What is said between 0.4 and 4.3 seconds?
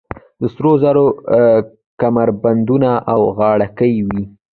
سرو زرو کمربندونه او غاړکۍ وې